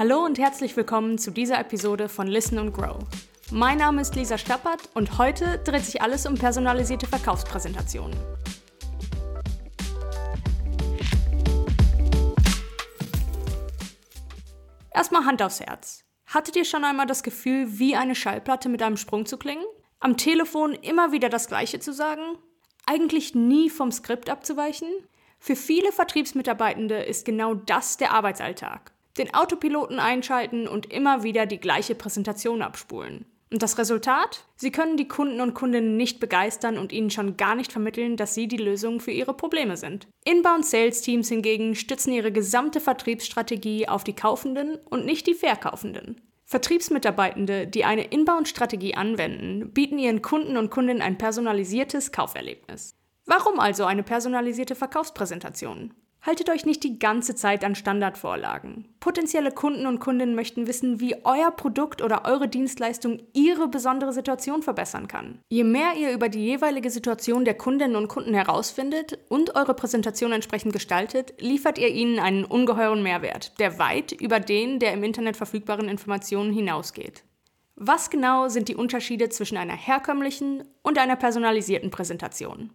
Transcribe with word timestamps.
Hallo 0.00 0.24
und 0.24 0.38
herzlich 0.38 0.74
willkommen 0.78 1.18
zu 1.18 1.30
dieser 1.30 1.60
Episode 1.60 2.08
von 2.08 2.26
Listen 2.26 2.56
and 2.56 2.72
Grow. 2.72 3.04
Mein 3.50 3.76
Name 3.76 4.00
ist 4.00 4.16
Lisa 4.16 4.38
Stappert 4.38 4.88
und 4.94 5.18
heute 5.18 5.58
dreht 5.58 5.84
sich 5.84 6.00
alles 6.00 6.24
um 6.24 6.36
personalisierte 6.36 7.06
Verkaufspräsentationen. 7.06 8.18
Erstmal 14.94 15.26
Hand 15.26 15.42
aufs 15.42 15.60
Herz. 15.60 16.02
Hattet 16.24 16.56
ihr 16.56 16.64
schon 16.64 16.84
einmal 16.84 17.04
das 17.04 17.22
Gefühl, 17.22 17.78
wie 17.78 17.94
eine 17.94 18.14
Schallplatte 18.14 18.70
mit 18.70 18.82
einem 18.82 18.96
Sprung 18.96 19.26
zu 19.26 19.36
klingen? 19.36 19.66
Am 19.98 20.16
Telefon 20.16 20.72
immer 20.72 21.12
wieder 21.12 21.28
das 21.28 21.46
Gleiche 21.46 21.78
zu 21.78 21.92
sagen? 21.92 22.38
Eigentlich 22.86 23.34
nie 23.34 23.68
vom 23.68 23.92
Skript 23.92 24.30
abzuweichen? 24.30 24.88
Für 25.38 25.56
viele 25.56 25.92
Vertriebsmitarbeitende 25.92 27.02
ist 27.02 27.26
genau 27.26 27.52
das 27.52 27.98
der 27.98 28.12
Arbeitsalltag. 28.12 28.94
Den 29.20 29.34
Autopiloten 29.34 30.00
einschalten 30.00 30.66
und 30.66 30.90
immer 30.90 31.22
wieder 31.22 31.44
die 31.44 31.60
gleiche 31.60 31.94
Präsentation 31.94 32.62
abspulen. 32.62 33.26
Und 33.52 33.62
das 33.62 33.76
Resultat? 33.76 34.46
Sie 34.56 34.72
können 34.72 34.96
die 34.96 35.08
Kunden 35.08 35.42
und 35.42 35.52
Kundinnen 35.52 35.98
nicht 35.98 36.20
begeistern 36.20 36.78
und 36.78 36.90
ihnen 36.90 37.10
schon 37.10 37.36
gar 37.36 37.54
nicht 37.54 37.70
vermitteln, 37.70 38.16
dass 38.16 38.34
sie 38.34 38.48
die 38.48 38.56
Lösung 38.56 38.98
für 38.98 39.10
ihre 39.10 39.34
Probleme 39.34 39.76
sind. 39.76 40.08
Inbound 40.24 40.64
Sales 40.64 41.02
Teams 41.02 41.28
hingegen 41.28 41.74
stützen 41.74 42.14
ihre 42.14 42.32
gesamte 42.32 42.80
Vertriebsstrategie 42.80 43.88
auf 43.88 44.04
die 44.04 44.14
Kaufenden 44.14 44.78
und 44.88 45.04
nicht 45.04 45.26
die 45.26 45.34
Verkaufenden. 45.34 46.22
Vertriebsmitarbeitende, 46.46 47.66
die 47.66 47.84
eine 47.84 48.04
Inbound-Strategie 48.04 48.94
anwenden, 48.94 49.70
bieten 49.72 49.98
ihren 49.98 50.22
Kunden 50.22 50.56
und 50.56 50.70
Kundinnen 50.70 51.02
ein 51.02 51.18
personalisiertes 51.18 52.10
Kauferlebnis. 52.10 52.96
Warum 53.26 53.60
also 53.60 53.84
eine 53.84 54.02
personalisierte 54.02 54.74
Verkaufspräsentation? 54.74 55.92
Haltet 56.22 56.50
euch 56.50 56.66
nicht 56.66 56.84
die 56.84 56.98
ganze 56.98 57.34
Zeit 57.34 57.64
an 57.64 57.74
Standardvorlagen. 57.74 58.84
Potenzielle 59.00 59.52
Kunden 59.52 59.86
und 59.86 60.00
Kundinnen 60.00 60.34
möchten 60.34 60.66
wissen, 60.66 61.00
wie 61.00 61.16
euer 61.24 61.50
Produkt 61.50 62.02
oder 62.02 62.26
eure 62.26 62.46
Dienstleistung 62.46 63.22
ihre 63.32 63.68
besondere 63.68 64.12
Situation 64.12 64.62
verbessern 64.62 65.08
kann. 65.08 65.38
Je 65.48 65.64
mehr 65.64 65.94
ihr 65.98 66.12
über 66.12 66.28
die 66.28 66.44
jeweilige 66.44 66.90
Situation 66.90 67.46
der 67.46 67.54
Kundinnen 67.54 67.96
und 67.96 68.08
Kunden 68.08 68.34
herausfindet 68.34 69.18
und 69.30 69.56
eure 69.56 69.72
Präsentation 69.72 70.32
entsprechend 70.32 70.74
gestaltet, 70.74 71.32
liefert 71.40 71.78
ihr 71.78 71.88
ihnen 71.88 72.18
einen 72.18 72.44
ungeheuren 72.44 73.02
Mehrwert, 73.02 73.58
der 73.58 73.78
weit 73.78 74.12
über 74.12 74.40
den 74.40 74.78
der 74.78 74.92
im 74.92 75.02
Internet 75.02 75.38
verfügbaren 75.38 75.88
Informationen 75.88 76.52
hinausgeht. 76.52 77.24
Was 77.76 78.10
genau 78.10 78.48
sind 78.48 78.68
die 78.68 78.76
Unterschiede 78.76 79.30
zwischen 79.30 79.56
einer 79.56 79.72
herkömmlichen 79.72 80.64
und 80.82 80.98
einer 80.98 81.16
personalisierten 81.16 81.90
Präsentation? 81.90 82.70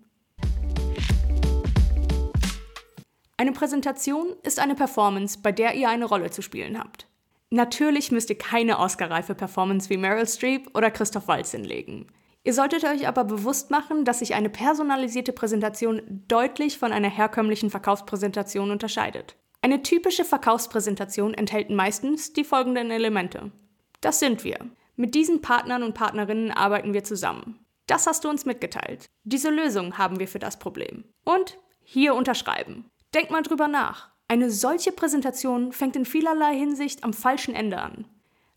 Eine 3.37 3.51
Präsentation 3.51 4.27
ist 4.43 4.59
eine 4.59 4.75
Performance, 4.75 5.39
bei 5.41 5.51
der 5.51 5.75
ihr 5.75 5.89
eine 5.89 6.05
Rolle 6.05 6.31
zu 6.31 6.41
spielen 6.41 6.79
habt. 6.79 7.07
Natürlich 7.49 8.11
müsst 8.11 8.29
ihr 8.29 8.37
keine 8.37 8.79
Oscar-reife 8.79 9.35
Performance 9.35 9.89
wie 9.89 9.97
Meryl 9.97 10.27
Streep 10.27 10.69
oder 10.75 10.89
Christoph 10.89 11.27
Waltz 11.27 11.51
hinlegen. 11.51 12.07
Ihr 12.43 12.53
solltet 12.53 12.85
euch 12.85 13.07
aber 13.07 13.23
bewusst 13.23 13.71
machen, 13.71 14.05
dass 14.05 14.19
sich 14.19 14.35
eine 14.35 14.49
personalisierte 14.49 15.33
Präsentation 15.33 16.23
deutlich 16.27 16.77
von 16.77 16.93
einer 16.93 17.09
herkömmlichen 17.09 17.69
Verkaufspräsentation 17.69 18.71
unterscheidet. 18.71 19.35
Eine 19.61 19.81
typische 19.81 20.23
Verkaufspräsentation 20.23 21.33
enthält 21.33 21.71
meistens 21.71 22.33
die 22.33 22.43
folgenden 22.43 22.91
Elemente. 22.91 23.51
Das 23.99 24.19
sind 24.19 24.43
wir. 24.43 24.59
Mit 24.95 25.15
diesen 25.15 25.41
Partnern 25.41 25.83
und 25.83 25.93
Partnerinnen 25.93 26.51
arbeiten 26.51 26.93
wir 26.93 27.03
zusammen. 27.03 27.59
Das 27.87 28.07
hast 28.07 28.23
du 28.23 28.29
uns 28.29 28.45
mitgeteilt. 28.45 29.07
Diese 29.23 29.49
Lösung 29.49 29.97
haben 29.97 30.19
wir 30.19 30.27
für 30.27 30.39
das 30.39 30.57
Problem. 30.57 31.03
Und 31.23 31.57
hier 31.83 32.15
unterschreiben. 32.15 32.91
Denkt 33.15 33.31
mal 33.31 33.43
drüber 33.43 33.69
nach. 33.69 34.09
Eine 34.27 34.51
solche 34.51 34.91
Präsentation 34.91 35.71
fängt 35.71 35.95
in 35.95 36.03
vielerlei 36.03 36.53
Hinsicht 36.53 37.05
am 37.05 37.13
falschen 37.13 37.55
Ende 37.55 37.79
an. 37.79 38.05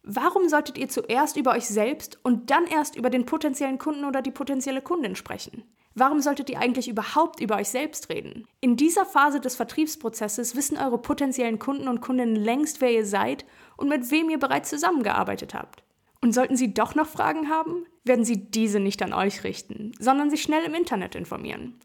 Warum 0.03 0.49
solltet 0.49 0.77
ihr 0.79 0.89
zuerst 0.89 1.37
über 1.37 1.53
euch 1.53 1.69
selbst 1.69 2.19
und 2.25 2.51
dann 2.51 2.67
erst 2.67 2.97
über 2.97 3.09
den 3.09 3.25
potenziellen 3.25 3.79
Kunden 3.79 4.05
oder 4.05 4.21
die 4.21 4.33
potenzielle 4.33 4.83
Kundin 4.83 5.15
sprechen? 5.15 5.63
Warum 5.95 6.21
solltet 6.21 6.51
ihr 6.51 6.59
eigentlich 6.59 6.89
überhaupt 6.89 7.39
über 7.39 7.55
euch 7.55 7.69
selbst 7.69 8.09
reden? 8.09 8.49
In 8.61 8.75
dieser 8.77 9.07
Phase 9.07 9.39
des 9.39 9.55
Vertriebsprozesses 9.55 10.57
wissen 10.57 10.77
eure 10.77 10.99
potenziellen 10.99 11.61
Kunden 11.61 11.87
und 11.87 12.01
Kundinnen 12.01 12.35
längst, 12.35 12.81
wer 12.81 12.91
ihr 12.91 13.07
seid 13.07 13.45
und 13.77 13.89
mit 13.89 14.11
wem 14.11 14.29
ihr 14.29 14.39
bereits 14.41 14.71
zusammengearbeitet 14.71 15.55
habt. 15.55 15.85
Und 16.21 16.33
sollten 16.33 16.57
sie 16.57 16.75
doch 16.75 16.97
noch 16.97 17.07
Fragen 17.07 17.49
haben, 17.49 17.87
werden 18.03 18.25
sie 18.25 18.51
diese 18.51 18.81
nicht 18.81 19.03
an 19.03 19.13
euch 19.13 19.45
richten, 19.45 19.93
sondern 20.01 20.31
sich 20.31 20.43
schnell 20.43 20.65
im 20.65 20.75
Internet 20.75 21.15
informieren. 21.15 21.79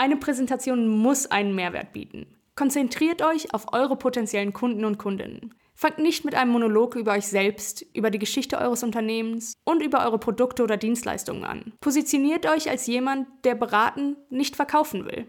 Eine 0.00 0.16
Präsentation 0.16 0.88
muss 0.88 1.26
einen 1.26 1.54
Mehrwert 1.54 1.92
bieten. 1.92 2.26
Konzentriert 2.54 3.20
euch 3.20 3.52
auf 3.52 3.74
eure 3.74 3.96
potenziellen 3.96 4.54
Kunden 4.54 4.86
und 4.86 4.96
Kundinnen. 4.96 5.52
Fangt 5.74 5.98
nicht 5.98 6.24
mit 6.24 6.34
einem 6.34 6.52
Monolog 6.52 6.94
über 6.94 7.12
euch 7.12 7.26
selbst, 7.26 7.84
über 7.94 8.10
die 8.10 8.18
Geschichte 8.18 8.56
eures 8.56 8.82
Unternehmens 8.82 9.52
und 9.66 9.82
über 9.82 10.02
eure 10.06 10.18
Produkte 10.18 10.62
oder 10.62 10.78
Dienstleistungen 10.78 11.44
an. 11.44 11.74
Positioniert 11.82 12.46
euch 12.46 12.70
als 12.70 12.86
jemand, 12.86 13.28
der 13.44 13.54
beraten, 13.54 14.16
nicht 14.30 14.56
verkaufen 14.56 15.04
will. 15.04 15.26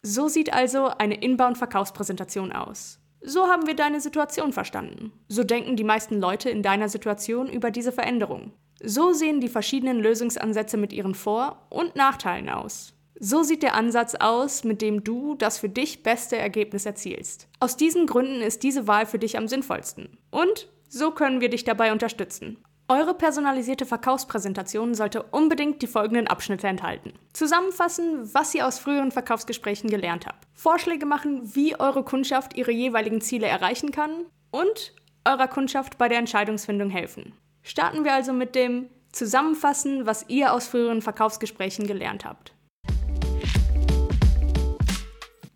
So 0.00 0.28
sieht 0.28 0.54
also 0.54 0.86
eine 0.86 1.22
Inbound-Verkaufspräsentation 1.22 2.52
aus. 2.52 3.00
So 3.20 3.48
haben 3.48 3.66
wir 3.66 3.76
deine 3.76 4.00
Situation 4.00 4.54
verstanden. 4.54 5.12
So 5.28 5.44
denken 5.44 5.76
die 5.76 5.84
meisten 5.84 6.18
Leute 6.18 6.48
in 6.48 6.62
deiner 6.62 6.88
Situation 6.88 7.50
über 7.50 7.70
diese 7.70 7.92
Veränderung. 7.92 8.54
So 8.84 9.12
sehen 9.12 9.40
die 9.40 9.48
verschiedenen 9.48 10.00
Lösungsansätze 10.00 10.76
mit 10.76 10.92
ihren 10.92 11.14
Vor- 11.14 11.66
und 11.70 11.94
Nachteilen 11.94 12.48
aus. 12.48 12.94
So 13.18 13.44
sieht 13.44 13.62
der 13.62 13.74
Ansatz 13.74 14.16
aus, 14.16 14.64
mit 14.64 14.82
dem 14.82 15.04
du 15.04 15.36
das 15.36 15.58
für 15.58 15.68
dich 15.68 16.02
beste 16.02 16.36
Ergebnis 16.36 16.86
erzielst. 16.86 17.46
Aus 17.60 17.76
diesen 17.76 18.06
Gründen 18.06 18.40
ist 18.40 18.64
diese 18.64 18.88
Wahl 18.88 19.06
für 19.06 19.20
dich 19.20 19.38
am 19.38 19.46
sinnvollsten. 19.46 20.18
Und 20.32 20.68
so 20.88 21.12
können 21.12 21.40
wir 21.40 21.48
dich 21.48 21.62
dabei 21.62 21.92
unterstützen. 21.92 22.58
Eure 22.88 23.14
personalisierte 23.14 23.86
Verkaufspräsentation 23.86 24.94
sollte 24.94 25.22
unbedingt 25.22 25.80
die 25.80 25.86
folgenden 25.86 26.26
Abschnitte 26.26 26.66
enthalten. 26.66 27.12
Zusammenfassen, 27.32 28.34
was 28.34 28.54
ihr 28.54 28.66
aus 28.66 28.80
früheren 28.80 29.12
Verkaufsgesprächen 29.12 29.88
gelernt 29.88 30.26
habt. 30.26 30.48
Vorschläge 30.52 31.06
machen, 31.06 31.54
wie 31.54 31.78
eure 31.78 32.02
Kundschaft 32.02 32.56
ihre 32.56 32.72
jeweiligen 32.72 33.20
Ziele 33.20 33.46
erreichen 33.46 33.92
kann. 33.92 34.26
Und 34.50 34.92
eurer 35.24 35.48
Kundschaft 35.48 35.96
bei 35.96 36.08
der 36.08 36.18
Entscheidungsfindung 36.18 36.90
helfen. 36.90 37.34
Starten 37.62 38.04
wir 38.04 38.12
also 38.12 38.32
mit 38.32 38.54
dem 38.54 38.88
Zusammenfassen, 39.12 40.06
was 40.06 40.24
ihr 40.28 40.52
aus 40.52 40.66
früheren 40.66 41.02
Verkaufsgesprächen 41.02 41.86
gelernt 41.86 42.24
habt. 42.24 42.54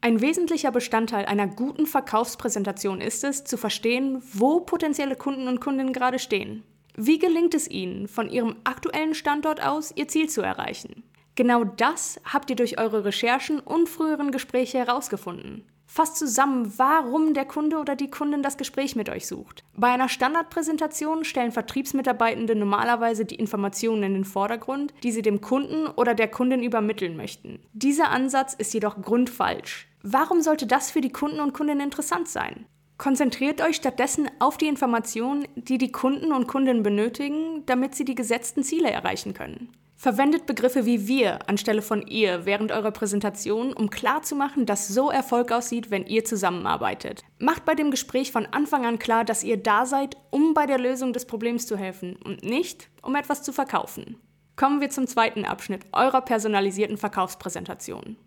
Ein 0.00 0.21
wesentlicher 0.21 0.71
Bestandteil 0.71 1.25
einer 1.25 1.49
guten 1.49 1.87
Verkaufspräsentation 1.87 3.00
ist 3.00 3.25
es, 3.25 3.43
zu 3.43 3.56
verstehen, 3.56 4.22
wo 4.33 4.61
potenzielle 4.61 5.17
Kunden 5.17 5.49
und 5.49 5.61
Kundinnen 5.61 5.93
gerade 5.93 6.21
stehen. 6.21 6.62
Wie 6.94 7.19
gelingt 7.19 7.55
es 7.55 7.69
ihnen, 7.69 8.06
von 8.06 8.31
ihrem 8.31 8.56
aktuellen 8.62 9.15
Standort 9.15 9.61
aus 9.61 9.93
ihr 9.97 10.06
Ziel 10.06 10.28
zu 10.28 10.43
erreichen? 10.43 11.03
Genau 11.34 11.65
das 11.65 12.21
habt 12.25 12.50
ihr 12.50 12.56
durch 12.56 12.78
eure 12.78 13.05
Recherchen 13.05 13.59
und 13.59 13.88
früheren 13.88 14.31
Gespräche 14.31 14.78
herausgefunden. 14.78 15.67
Fasst 15.86 16.16
zusammen, 16.16 16.72
warum 16.76 17.32
der 17.32 17.44
Kunde 17.44 17.78
oder 17.78 17.97
die 17.97 18.10
Kundin 18.10 18.42
das 18.42 18.56
Gespräch 18.56 18.97
mit 18.97 19.08
euch 19.08 19.26
sucht. 19.26 19.64
Bei 19.76 19.88
einer 19.88 20.08
Standardpräsentation 20.08 21.24
stellen 21.24 21.52
Vertriebsmitarbeitende 21.52 22.54
normalerweise 22.56 23.24
die 23.24 23.36
Informationen 23.36 24.02
in 24.02 24.14
den 24.14 24.25
Vordergrund, 24.25 24.92
die 25.02 25.12
sie 25.12 25.22
dem 25.22 25.41
Kunden 25.41 25.86
oder 25.86 26.14
der 26.14 26.28
Kundin 26.28 26.62
übermitteln 26.62 27.16
möchten. 27.16 27.60
Dieser 27.72 28.10
Ansatz 28.10 28.54
ist 28.54 28.75
jedoch 28.75 29.00
grundfalsch. 29.00 29.88
Warum 30.02 30.42
sollte 30.42 30.66
das 30.66 30.91
für 30.91 31.00
die 31.00 31.12
Kunden 31.12 31.41
und 31.41 31.54
Kundinnen 31.54 31.80
interessant 31.80 32.28
sein? 32.28 32.66
Konzentriert 32.98 33.60
euch 33.60 33.76
stattdessen 33.76 34.30
auf 34.38 34.56
die 34.56 34.69
Informationen, 34.69 35.46
die 35.54 35.78
die 35.78 35.92
Kunden 35.92 36.32
und 36.32 36.46
Kundinnen 36.46 36.82
benötigen, 36.82 37.64
damit 37.66 37.94
sie 37.94 38.04
die 38.04 38.14
gesetzten 38.14 38.62
Ziele 38.62 38.91
erreichen 38.91 39.34
können. 39.34 39.70
Verwendet 39.98 40.44
Begriffe 40.44 40.84
wie 40.84 41.08
wir 41.08 41.48
anstelle 41.48 41.80
von 41.80 42.06
ihr 42.06 42.44
während 42.44 42.70
eurer 42.70 42.90
Präsentation, 42.90 43.72
um 43.72 43.88
klarzumachen, 43.88 44.66
dass 44.66 44.88
so 44.88 45.10
Erfolg 45.10 45.50
aussieht, 45.50 45.90
wenn 45.90 46.04
ihr 46.04 46.22
zusammenarbeitet. 46.22 47.22
Macht 47.38 47.64
bei 47.64 47.75
dem 47.75 47.90
Gespräch 47.90 48.31
von 48.31 48.44
Anfang 48.44 48.84
an 48.84 48.98
klar, 48.98 49.25
dass 49.25 49.43
ihr 49.43 49.56
da 49.56 49.87
seid, 49.87 50.19
um 50.31 50.52
bei 50.52 50.66
der 50.66 50.78
Lösung 50.78 51.14
des 51.14 51.25
Problems 51.25 51.66
zu 51.66 51.78
helfen 51.78 52.16
und 52.16 52.44
nicht, 52.44 52.90
um 53.00 53.14
etwas 53.16 53.43
zu 53.43 53.54
verkaufen. 53.54 54.20
Kommen 54.54 54.82
wir 54.82 54.90
zum 54.90 55.06
zweiten 55.06 55.46
Abschnitt 55.46 55.87
eurer 55.93 56.20
personalisierten 56.20 56.99
Verkaufspräsentation. 56.99 58.19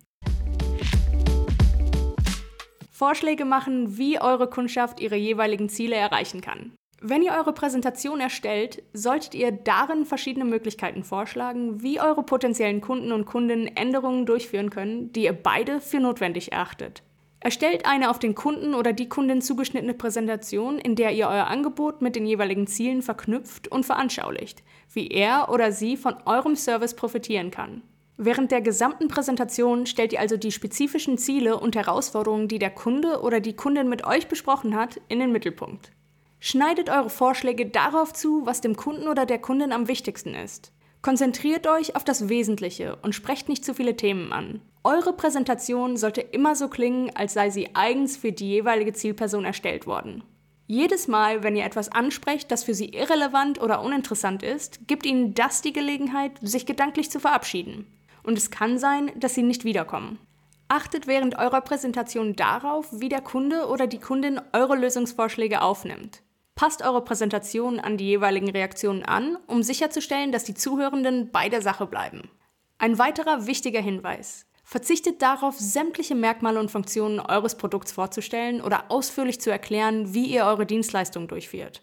Vorschläge 2.89 3.45
machen, 3.45 3.95
wie 3.97 4.19
eure 4.19 4.49
Kundschaft 4.49 4.99
ihre 4.99 5.15
jeweiligen 5.15 5.69
Ziele 5.69 5.95
erreichen 5.95 6.41
kann. 6.41 6.73
Wenn 7.01 7.21
ihr 7.21 7.31
eure 7.31 7.53
Präsentation 7.53 8.19
erstellt, 8.19 8.83
solltet 8.91 9.33
ihr 9.33 9.51
darin 9.53 10.05
verschiedene 10.05 10.43
Möglichkeiten 10.43 11.05
vorschlagen, 11.05 11.81
wie 11.81 12.01
eure 12.01 12.23
potenziellen 12.23 12.81
Kunden 12.81 13.13
und 13.13 13.25
Kundinnen 13.25 13.67
Änderungen 13.67 14.25
durchführen 14.25 14.69
können, 14.69 15.13
die 15.13 15.23
ihr 15.23 15.33
beide 15.33 15.79
für 15.79 16.01
notwendig 16.01 16.51
erachtet. 16.51 17.03
Erstellt 17.39 17.85
eine 17.85 18.09
auf 18.09 18.19
den 18.19 18.35
Kunden 18.35 18.73
oder 18.73 18.91
die 18.91 19.07
Kundin 19.07 19.41
zugeschnittene 19.41 19.93
Präsentation, 19.93 20.77
in 20.77 20.95
der 20.95 21.13
ihr 21.13 21.29
euer 21.29 21.47
Angebot 21.47 22.01
mit 22.01 22.17
den 22.17 22.25
jeweiligen 22.25 22.67
Zielen 22.67 23.01
verknüpft 23.01 23.69
und 23.69 23.85
veranschaulicht, 23.85 24.61
wie 24.91 25.07
er 25.07 25.47
oder 25.49 25.71
sie 25.71 25.95
von 25.95 26.15
eurem 26.25 26.57
Service 26.57 26.95
profitieren 26.95 27.49
kann. 27.49 27.81
Während 28.17 28.51
der 28.51 28.59
gesamten 28.59 29.07
Präsentation 29.07 29.85
stellt 29.85 30.11
ihr 30.11 30.19
also 30.19 30.35
die 30.35 30.51
spezifischen 30.51 31.17
Ziele 31.17 31.57
und 31.57 31.77
Herausforderungen, 31.77 32.49
die 32.49 32.59
der 32.59 32.71
Kunde 32.71 33.21
oder 33.21 33.39
die 33.39 33.55
Kundin 33.55 33.87
mit 33.87 34.05
euch 34.05 34.27
besprochen 34.27 34.75
hat, 34.75 34.99
in 35.07 35.19
den 35.19 35.31
Mittelpunkt. 35.31 35.93
Schneidet 36.39 36.89
eure 36.89 37.09
Vorschläge 37.09 37.65
darauf 37.65 38.13
zu, 38.13 38.45
was 38.45 38.61
dem 38.61 38.75
Kunden 38.75 39.07
oder 39.07 39.25
der 39.25 39.39
Kundin 39.39 39.71
am 39.71 39.87
wichtigsten 39.87 40.33
ist. 40.33 40.71
Konzentriert 41.01 41.67
euch 41.67 41.95
auf 41.95 42.03
das 42.03 42.29
Wesentliche 42.29 42.97
und 43.01 43.15
sprecht 43.15 43.49
nicht 43.49 43.63
zu 43.63 43.73
viele 43.73 43.95
Themen 43.95 44.33
an. 44.33 44.61
Eure 44.83 45.13
Präsentation 45.13 45.97
sollte 45.97 46.21
immer 46.21 46.55
so 46.55 46.67
klingen, 46.67 47.13
als 47.15 47.33
sei 47.33 47.49
sie 47.49 47.75
eigens 47.75 48.17
für 48.17 48.31
die 48.31 48.49
jeweilige 48.49 48.93
Zielperson 48.93 49.45
erstellt 49.45 49.87
worden. 49.87 50.23
Jedes 50.67 51.07
Mal, 51.07 51.43
wenn 51.43 51.55
ihr 51.55 51.65
etwas 51.65 51.89
ansprecht, 51.89 52.51
das 52.51 52.63
für 52.63 52.73
sie 52.73 52.89
irrelevant 52.89 53.61
oder 53.61 53.81
uninteressant 53.81 54.43
ist, 54.43 54.87
gibt 54.87 55.05
ihnen 55.05 55.33
das 55.33 55.61
die 55.61 55.73
Gelegenheit, 55.73 56.33
sich 56.41 56.65
gedanklich 56.65 57.09
zu 57.09 57.19
verabschieden. 57.19 57.87
Und 58.23 58.37
es 58.37 58.51
kann 58.51 58.77
sein, 58.77 59.11
dass 59.15 59.35
sie 59.35 59.43
nicht 59.43 59.65
wiederkommen. 59.65 60.19
Achtet 60.67 61.07
während 61.07 61.39
eurer 61.39 61.61
Präsentation 61.61 62.35
darauf, 62.35 62.87
wie 62.91 63.09
der 63.09 63.21
Kunde 63.21 63.67
oder 63.67 63.87
die 63.87 63.99
Kundin 63.99 64.39
eure 64.53 64.75
Lösungsvorschläge 64.75 65.61
aufnimmt. 65.61 66.21
Passt 66.59 66.81
eure 66.81 67.01
Präsentation 67.01 67.79
an 67.79 67.95
die 67.95 68.07
jeweiligen 68.07 68.49
Reaktionen 68.49 69.03
an, 69.03 69.37
um 69.47 69.63
sicherzustellen, 69.63 70.33
dass 70.33 70.43
die 70.43 70.55
Zuhörenden 70.55 71.31
bei 71.31 71.47
der 71.47 71.61
Sache 71.61 71.85
bleiben. 71.85 72.29
Ein 72.77 72.99
weiterer 72.99 73.47
wichtiger 73.47 73.79
Hinweis. 73.79 74.45
Verzichtet 74.65 75.21
darauf, 75.21 75.57
sämtliche 75.57 76.15
Merkmale 76.15 76.59
und 76.59 76.69
Funktionen 76.69 77.21
eures 77.21 77.55
Produkts 77.55 77.93
vorzustellen 77.93 78.59
oder 78.59 78.91
ausführlich 78.91 79.39
zu 79.39 79.49
erklären, 79.49 80.13
wie 80.13 80.25
ihr 80.25 80.43
eure 80.43 80.65
Dienstleistung 80.65 81.29
durchführt. 81.29 81.81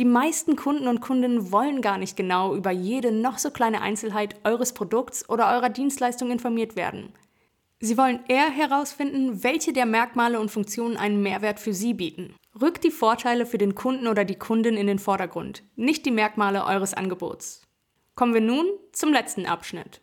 Die 0.00 0.04
meisten 0.04 0.56
Kunden 0.56 0.88
und 0.88 1.00
Kundinnen 1.00 1.52
wollen 1.52 1.80
gar 1.80 1.96
nicht 1.96 2.16
genau 2.16 2.56
über 2.56 2.72
jede 2.72 3.12
noch 3.12 3.38
so 3.38 3.52
kleine 3.52 3.82
Einzelheit 3.82 4.34
eures 4.42 4.72
Produkts 4.72 5.28
oder 5.28 5.48
eurer 5.54 5.68
Dienstleistung 5.68 6.32
informiert 6.32 6.74
werden. 6.74 7.12
Sie 7.80 7.96
wollen 7.96 8.20
eher 8.28 8.50
herausfinden, 8.50 9.42
welche 9.44 9.72
der 9.72 9.86
Merkmale 9.86 10.40
und 10.40 10.50
Funktionen 10.50 10.96
einen 10.96 11.22
Mehrwert 11.22 11.60
für 11.60 11.72
Sie 11.72 11.94
bieten. 11.94 12.34
Rückt 12.60 12.82
die 12.84 12.90
Vorteile 12.90 13.46
für 13.46 13.58
den 13.58 13.74
Kunden 13.74 14.08
oder 14.08 14.24
die 14.24 14.38
Kundin 14.38 14.76
in 14.76 14.86
den 14.86 14.98
Vordergrund, 14.98 15.62
nicht 15.76 16.04
die 16.04 16.10
Merkmale 16.10 16.64
eures 16.64 16.94
Angebots. 16.94 17.62
Kommen 18.16 18.34
wir 18.34 18.40
nun 18.40 18.66
zum 18.92 19.12
letzten 19.12 19.46
Abschnitt. 19.46 20.00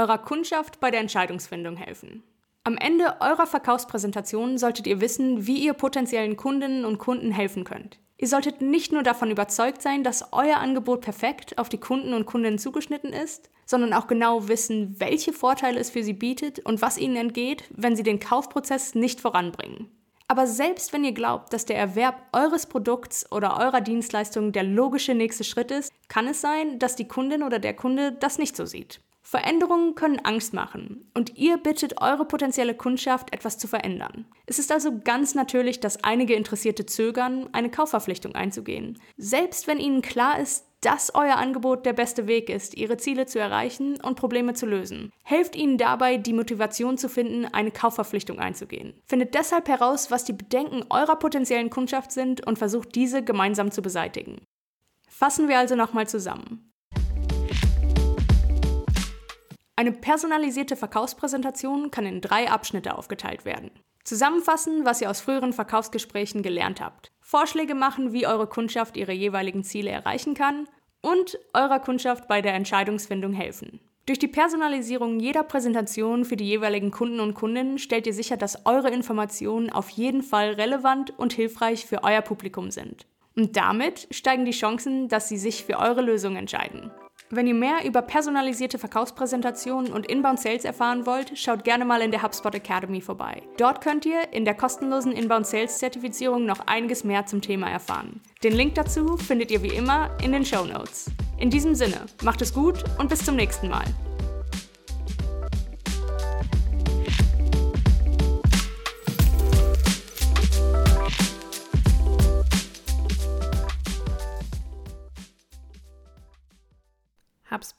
eurer 0.00 0.18
Kundschaft 0.18 0.80
bei 0.80 0.90
der 0.90 1.00
Entscheidungsfindung 1.00 1.76
helfen. 1.76 2.22
Am 2.64 2.76
Ende 2.76 3.16
eurer 3.20 3.46
Verkaufspräsentation 3.46 4.58
solltet 4.58 4.86
ihr 4.86 5.00
wissen, 5.00 5.46
wie 5.46 5.58
ihr 5.58 5.74
potenziellen 5.74 6.36
Kundinnen 6.36 6.84
und 6.84 6.98
Kunden 6.98 7.30
helfen 7.30 7.64
könnt. 7.64 7.98
Ihr 8.22 8.28
solltet 8.28 8.60
nicht 8.60 8.92
nur 8.92 9.02
davon 9.02 9.30
überzeugt 9.30 9.80
sein, 9.80 10.04
dass 10.04 10.30
euer 10.32 10.58
Angebot 10.58 11.00
perfekt 11.00 11.56
auf 11.56 11.70
die 11.70 11.80
Kunden 11.80 12.12
und 12.12 12.26
Kundinnen 12.26 12.58
zugeschnitten 12.58 13.14
ist, 13.14 13.48
sondern 13.64 13.94
auch 13.94 14.08
genau 14.08 14.46
wissen, 14.46 14.94
welche 14.98 15.32
Vorteile 15.32 15.80
es 15.80 15.88
für 15.88 16.02
sie 16.02 16.12
bietet 16.12 16.58
und 16.58 16.82
was 16.82 16.98
ihnen 16.98 17.16
entgeht, 17.16 17.64
wenn 17.70 17.96
sie 17.96 18.02
den 18.02 18.20
Kaufprozess 18.20 18.94
nicht 18.94 19.22
voranbringen. 19.22 19.90
Aber 20.28 20.46
selbst 20.46 20.92
wenn 20.92 21.02
ihr 21.02 21.12
glaubt, 21.12 21.54
dass 21.54 21.64
der 21.64 21.78
Erwerb 21.78 22.22
eures 22.32 22.66
Produkts 22.66 23.32
oder 23.32 23.58
eurer 23.58 23.80
Dienstleistung 23.80 24.52
der 24.52 24.64
logische 24.64 25.14
nächste 25.14 25.42
Schritt 25.42 25.70
ist, 25.70 25.90
kann 26.08 26.28
es 26.28 26.42
sein, 26.42 26.78
dass 26.78 26.96
die 26.96 27.08
Kundin 27.08 27.42
oder 27.42 27.58
der 27.58 27.74
Kunde 27.74 28.12
das 28.12 28.36
nicht 28.36 28.54
so 28.54 28.66
sieht. 28.66 29.00
Veränderungen 29.22 29.94
können 29.94 30.18
Angst 30.24 30.54
machen 30.54 31.10
und 31.14 31.36
ihr 31.36 31.58
bittet 31.58 32.00
eure 32.00 32.24
potenzielle 32.24 32.74
Kundschaft, 32.74 33.32
etwas 33.32 33.58
zu 33.58 33.68
verändern. 33.68 34.26
Es 34.46 34.58
ist 34.58 34.72
also 34.72 34.98
ganz 35.04 35.34
natürlich, 35.34 35.78
dass 35.80 36.02
einige 36.02 36.34
Interessierte 36.34 36.86
zögern, 36.86 37.48
eine 37.52 37.70
Kaufverpflichtung 37.70 38.34
einzugehen. 38.34 38.98
Selbst 39.16 39.66
wenn 39.66 39.78
ihnen 39.78 40.02
klar 40.02 40.40
ist, 40.40 40.66
dass 40.80 41.14
euer 41.14 41.36
Angebot 41.36 41.84
der 41.84 41.92
beste 41.92 42.26
Weg 42.26 42.48
ist, 42.48 42.74
ihre 42.74 42.96
Ziele 42.96 43.26
zu 43.26 43.38
erreichen 43.38 44.00
und 44.00 44.16
Probleme 44.16 44.54
zu 44.54 44.64
lösen. 44.64 45.12
Helft 45.22 45.54
ihnen 45.54 45.76
dabei, 45.76 46.16
die 46.16 46.32
Motivation 46.32 46.96
zu 46.96 47.08
finden, 47.08 47.44
eine 47.44 47.70
Kaufverpflichtung 47.70 48.38
einzugehen. 48.38 48.94
Findet 49.06 49.34
deshalb 49.34 49.68
heraus, 49.68 50.10
was 50.10 50.24
die 50.24 50.32
Bedenken 50.32 50.84
eurer 50.88 51.16
potenziellen 51.16 51.70
Kundschaft 51.70 52.12
sind 52.12 52.46
und 52.46 52.58
versucht 52.58 52.94
diese 52.94 53.22
gemeinsam 53.22 53.70
zu 53.70 53.82
beseitigen. 53.82 54.40
Fassen 55.08 55.48
wir 55.48 55.58
also 55.58 55.74
nochmal 55.74 56.08
zusammen. 56.08 56.69
Eine 59.80 59.92
personalisierte 59.92 60.76
Verkaufspräsentation 60.76 61.90
kann 61.90 62.04
in 62.04 62.20
drei 62.20 62.50
Abschnitte 62.50 62.98
aufgeteilt 62.98 63.46
werden. 63.46 63.70
Zusammenfassen, 64.04 64.84
was 64.84 65.00
ihr 65.00 65.08
aus 65.08 65.22
früheren 65.22 65.54
Verkaufsgesprächen 65.54 66.42
gelernt 66.42 66.82
habt. 66.82 67.12
Vorschläge 67.22 67.74
machen, 67.74 68.12
wie 68.12 68.26
eure 68.26 68.46
Kundschaft 68.46 68.98
ihre 68.98 69.12
jeweiligen 69.12 69.64
Ziele 69.64 69.88
erreichen 69.88 70.34
kann. 70.34 70.68
Und 71.00 71.38
eurer 71.54 71.78
Kundschaft 71.78 72.28
bei 72.28 72.42
der 72.42 72.52
Entscheidungsfindung 72.52 73.32
helfen. 73.32 73.80
Durch 74.04 74.18
die 74.18 74.28
Personalisierung 74.28 75.18
jeder 75.18 75.44
Präsentation 75.44 76.26
für 76.26 76.36
die 76.36 76.46
jeweiligen 76.46 76.90
Kunden 76.90 77.18
und 77.18 77.32
Kundinnen 77.32 77.78
stellt 77.78 78.06
ihr 78.06 78.12
sicher, 78.12 78.36
dass 78.36 78.66
eure 78.66 78.90
Informationen 78.90 79.70
auf 79.70 79.88
jeden 79.88 80.22
Fall 80.22 80.50
relevant 80.50 81.18
und 81.18 81.32
hilfreich 81.32 81.86
für 81.86 82.04
euer 82.04 82.20
Publikum 82.20 82.70
sind. 82.70 83.06
Und 83.34 83.56
damit 83.56 84.08
steigen 84.10 84.44
die 84.44 84.50
Chancen, 84.50 85.08
dass 85.08 85.30
sie 85.30 85.38
sich 85.38 85.64
für 85.64 85.78
eure 85.78 86.02
Lösung 86.02 86.36
entscheiden. 86.36 86.90
Wenn 87.32 87.46
ihr 87.46 87.54
mehr 87.54 87.84
über 87.84 88.02
personalisierte 88.02 88.76
Verkaufspräsentationen 88.76 89.92
und 89.92 90.06
Inbound 90.06 90.40
Sales 90.40 90.64
erfahren 90.64 91.06
wollt, 91.06 91.38
schaut 91.38 91.62
gerne 91.62 91.84
mal 91.84 92.02
in 92.02 92.10
der 92.10 92.24
HubSpot 92.24 92.52
Academy 92.52 93.00
vorbei. 93.00 93.42
Dort 93.56 93.80
könnt 93.82 94.04
ihr 94.04 94.32
in 94.32 94.44
der 94.44 94.54
kostenlosen 94.54 95.12
Inbound 95.12 95.46
Sales 95.46 95.78
Zertifizierung 95.78 96.44
noch 96.44 96.66
einiges 96.66 97.04
mehr 97.04 97.26
zum 97.26 97.40
Thema 97.40 97.70
erfahren. 97.70 98.20
Den 98.42 98.54
Link 98.54 98.74
dazu 98.74 99.16
findet 99.16 99.52
ihr 99.52 99.62
wie 99.62 99.68
immer 99.68 100.10
in 100.20 100.32
den 100.32 100.44
Show 100.44 100.64
Notes. 100.64 101.08
In 101.38 101.50
diesem 101.50 101.76
Sinne, 101.76 102.06
macht 102.24 102.42
es 102.42 102.52
gut 102.52 102.82
und 102.98 103.08
bis 103.08 103.24
zum 103.24 103.36
nächsten 103.36 103.68
Mal. 103.68 103.84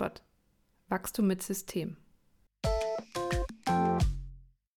HubSpot. 0.01 0.21
Wachstum 0.89 1.27
mit 1.27 1.43
System. 1.43 1.97